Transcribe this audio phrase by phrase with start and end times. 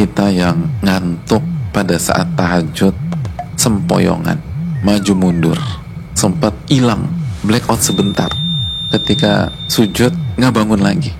[0.00, 1.44] kita yang ngantuk
[1.76, 2.96] pada saat tahajud
[3.52, 4.40] sempoyongan
[4.80, 5.60] maju mundur
[6.16, 7.04] sempat hilang
[7.44, 8.32] blackout sebentar.
[8.88, 10.08] Ketika sujud
[10.40, 11.12] nggak bangun lagi.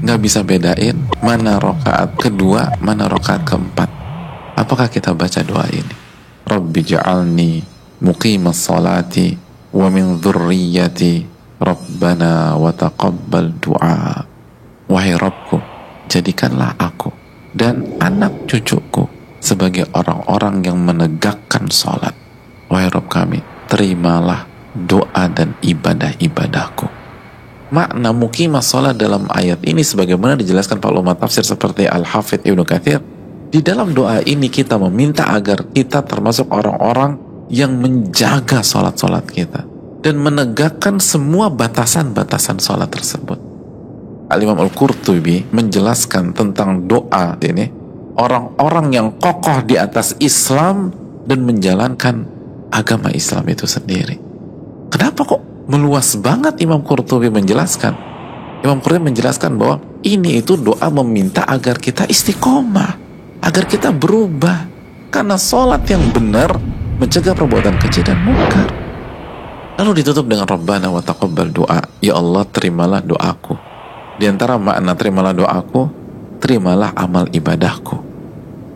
[0.00, 3.92] Nggak bisa bedain mana rokaat kedua mana rokaat keempat.
[4.56, 5.92] Apakah kita baca doa ini?
[6.48, 7.60] Rabbi ja'alni
[8.00, 9.36] muqimas salati
[9.76, 11.28] wa min dhurriyyati
[11.60, 14.24] Rabbana wa taqabbal du'a.
[14.88, 15.60] Wahai Rabbku
[16.08, 17.21] jadikanlah aku
[17.52, 19.08] dan anak cucuku
[19.42, 22.14] sebagai orang-orang yang menegakkan sholat.
[22.70, 26.88] Wahai Rob kami, terimalah doa dan ibadah-ibadahku.
[27.72, 33.00] Makna mukimah sholat dalam ayat ini sebagaimana dijelaskan Pak ulama tafsir seperti Al-Hafidh Ibnu Kathir.
[33.52, 37.20] Di dalam doa ini kita meminta agar kita termasuk orang-orang
[37.52, 39.68] yang menjaga sholat-sholat kita.
[40.02, 43.38] Dan menegakkan semua batasan-batasan sholat tersebut
[44.32, 47.68] Al-Imam Al-Qurtubi menjelaskan tentang doa ini
[48.16, 50.92] orang-orang yang kokoh di atas Islam
[51.28, 52.24] dan menjalankan
[52.72, 54.16] agama Islam itu sendiri.
[54.88, 57.92] Kenapa kok meluas banget Imam Qurtubi menjelaskan?
[58.64, 62.92] Imam Qurtubi menjelaskan bahwa ini itu doa meminta agar kita istiqomah,
[63.44, 64.72] agar kita berubah.
[65.12, 66.56] Karena sholat yang benar
[66.96, 68.64] mencegah perbuatan keji dan mungkar.
[69.82, 71.82] Lalu ditutup dengan Rabbana wa taqabbal doa.
[71.98, 73.41] Ya Allah terimalah doaku
[74.18, 75.82] di antara makna terimalah doaku,
[76.42, 77.96] terimalah amal ibadahku.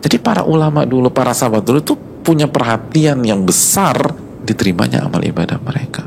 [0.01, 1.93] Jadi para ulama dulu, para sahabat dulu itu
[2.23, 3.95] punya perhatian yang besar
[4.47, 6.06] diterimanya amal ibadah mereka.